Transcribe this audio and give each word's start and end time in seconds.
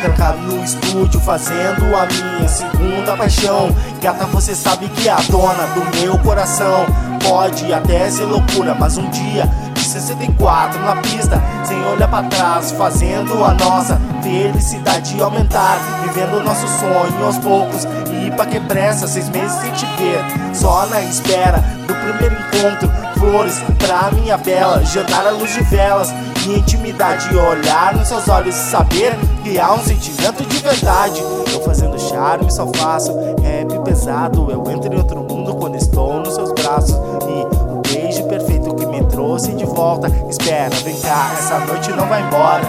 trancado 0.00 0.38
no 0.38 0.64
estúdio 0.64 1.20
fazendo 1.20 1.84
a 1.94 2.06
minha 2.06 2.48
segunda 2.48 3.16
paixão. 3.16 3.74
Gata, 4.00 4.26
você 4.26 4.54
sabe 4.54 4.88
que 4.88 5.08
é 5.08 5.12
a 5.12 5.20
dona 5.28 5.66
do 5.74 5.98
meu 5.98 6.18
coração. 6.18 6.86
Pode 7.22 7.72
até 7.72 8.10
ser 8.10 8.24
loucura, 8.24 8.74
mas 8.74 8.96
um 8.96 9.08
dia 9.10 9.48
de 9.74 9.84
64 9.84 10.80
na 10.80 10.96
pista, 10.96 11.42
sem 11.64 11.78
olhar 11.86 12.08
para 12.08 12.26
trás, 12.28 12.72
fazendo 12.72 13.44
a 13.44 13.54
nossa 13.54 14.00
felicidade 14.22 15.20
aumentar, 15.20 15.78
vivendo 16.02 16.42
nosso 16.42 16.66
sonho 16.78 17.24
aos 17.24 17.38
poucos. 17.38 17.86
E 18.24 18.30
pra 18.30 18.46
que 18.46 18.58
pressa, 18.60 19.06
seis 19.06 19.28
meses 19.28 19.60
sem 19.60 19.72
te 19.72 19.86
ver, 19.96 20.24
só 20.54 20.86
na 20.86 21.02
espera 21.02 21.58
do 21.86 21.94
primeiro 21.94 22.36
encontro. 22.36 23.09
Flores 23.20 23.62
pra 23.78 24.10
minha 24.12 24.38
bela, 24.38 24.82
jantar 24.82 25.26
à 25.26 25.30
luz 25.30 25.52
de 25.52 25.62
velas 25.64 26.08
e 26.46 26.54
intimidade. 26.54 27.28
Olhar 27.36 27.94
nos 27.94 28.08
seus 28.08 28.26
olhos 28.30 28.56
e 28.56 28.70
saber 28.70 29.14
que 29.44 29.58
há 29.58 29.74
um 29.74 29.84
sentimento 29.84 30.42
de 30.42 30.56
verdade. 30.56 31.20
Eu 31.52 31.60
fazendo 31.60 32.00
charme 32.00 32.50
só 32.50 32.66
faço 32.68 33.12
rap 33.42 33.78
pesado. 33.84 34.50
Eu 34.50 34.64
entro 34.70 34.94
em 34.94 34.96
outro 34.96 35.20
mundo 35.22 35.54
quando 35.54 35.76
estou 35.76 36.18
nos 36.18 36.34
seus 36.34 36.50
braços. 36.52 36.94
E 36.94 37.70
o 37.70 37.82
beijo 37.82 38.24
perfeito 38.26 38.74
que 38.74 38.86
me 38.86 39.04
trouxe 39.04 39.52
de 39.52 39.66
volta. 39.66 40.08
Espera, 40.30 40.74
vem 40.82 40.98
cá, 40.98 41.30
essa 41.34 41.58
noite 41.58 41.90
não 41.90 42.06
vai 42.06 42.22
embora. 42.22 42.64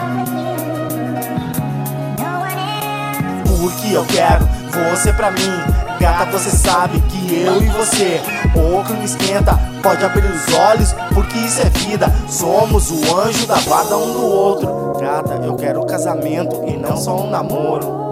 Porque 3.57 3.93
eu 3.93 4.05
quero 4.05 4.45
você 4.89 5.13
pra 5.13 5.31
mim. 5.31 5.90
Gata, 6.01 6.25
você 6.31 6.49
sabe 6.49 6.99
que 7.01 7.35
eu 7.35 7.61
e 7.61 7.67
você, 7.67 8.19
o 8.55 8.83
clima 8.83 9.03
esquenta, 9.03 9.55
pode 9.83 10.03
abrir 10.03 10.25
os 10.25 10.51
olhos, 10.51 10.95
porque 11.13 11.37
isso 11.37 11.61
é 11.61 11.65
vida. 11.65 12.11
Somos 12.27 12.89
o 12.89 13.19
anjo 13.19 13.45
da 13.45 13.61
guarda 13.61 13.95
um 13.97 14.11
do 14.11 14.25
outro. 14.25 14.97
Gata, 14.99 15.35
eu 15.35 15.55
quero 15.55 15.85
casamento 15.85 16.63
e 16.65 16.75
não 16.75 16.97
só 16.97 17.23
um 17.23 17.29
namoro. 17.29 18.10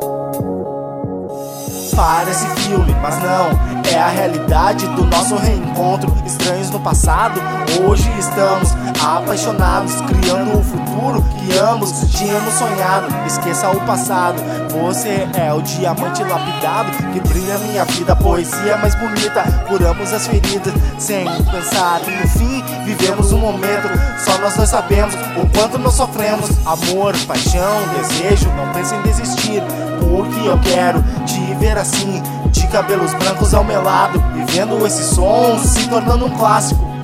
Parece 1.95 2.45
filme, 2.61 2.95
mas 3.01 3.17
não, 3.21 3.49
é 3.91 3.99
a 3.99 4.07
realidade 4.07 4.87
do 4.89 5.05
nosso 5.05 5.35
reencontro. 5.35 6.13
Estranhos 6.25 6.69
no 6.69 6.79
passado, 6.79 7.39
hoje 7.83 8.09
estamos 8.19 8.73
apaixonados, 9.03 9.95
criando 10.01 10.59
o 10.59 10.63
futuro 10.63 11.23
que 11.39 11.57
ambos 11.57 11.91
tínhamos 12.11 12.53
sonhado. 12.53 13.07
Esqueça 13.25 13.69
o 13.71 13.81
passado, 13.81 14.37
você 14.69 15.27
é 15.33 15.51
o 15.51 15.61
diamante 15.61 16.23
lapidado 16.23 16.91
que 17.11 17.19
brilha 17.27 17.57
minha 17.59 17.85
vida, 17.85 18.15
poesia 18.15 18.77
mais 18.77 18.95
bonita. 18.95 19.43
Curamos 19.67 20.13
as 20.13 20.27
feridas 20.27 20.73
sem 20.97 21.25
pensar 21.45 22.01
e 22.07 22.11
no 22.11 22.27
fim 22.27 22.63
vivemos 22.85 23.31
um 23.31 23.39
momento. 23.39 23.89
Só 24.19 24.37
nós 24.39 24.55
dois 24.55 24.69
sabemos 24.69 25.15
o 25.37 25.47
quanto 25.57 25.79
nós 25.79 25.95
sofremos. 25.95 26.49
Amor, 26.65 27.15
paixão, 27.25 27.81
desejo, 27.97 28.49
não 28.55 28.71
pense 28.73 28.93
em 28.93 29.01
desistir, 29.01 29.63
porque 29.99 30.47
eu 30.47 30.59
quero 30.59 31.03
te 31.25 31.39
ver 31.55 31.77
assim, 31.79 32.21
de 32.51 32.67
cabelos 32.67 33.13
brancos 33.13 33.53
ao 33.53 33.63
meu 33.63 33.81
lado, 33.81 34.23
vivendo 34.33 34.85
esse 34.85 35.15
som 35.15 35.57
se 35.59 35.87
tornando 35.87 36.25
um 36.25 36.29
clássico. 36.29 36.98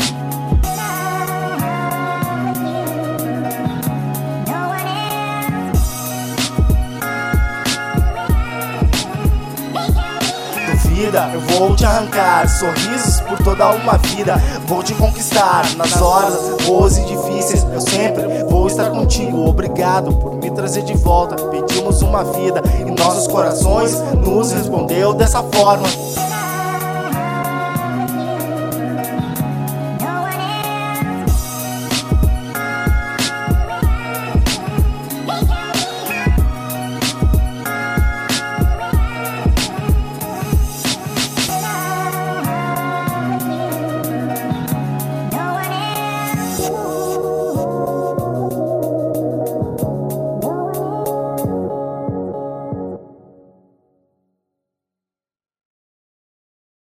Duvida, 10.96 11.30
eu 11.34 11.42
vou 11.42 11.76
te 11.76 11.86
arrancar 11.86 12.48
sorrisos 12.48 13.20
por 13.20 13.38
toda 13.44 13.70
uma 13.72 13.98
vida. 13.98 14.42
Vou 14.66 14.82
te 14.82 14.94
conquistar 14.94 15.66
nas 15.76 16.02
horas 16.02 16.64
boas 16.66 16.98
e 16.98 17.04
difíceis. 17.04 17.66
Eu 17.66 17.82
sempre 17.82 18.24
vou 18.50 18.66
estar 18.66 18.90
contigo. 18.92 19.46
Obrigado 19.46 20.16
por 20.16 20.36
me 20.38 20.50
trazer 20.52 20.84
de 20.84 20.94
volta. 20.94 21.36
Pedimos 21.50 22.02
uma 22.02 22.24
vida 22.24 22.64
e 22.80 22.90
nossos 22.98 23.28
corações 23.28 24.00
nos 24.26 24.54
respondeu 24.54 25.14
dessa 25.14 25.44
forma. 25.44 25.86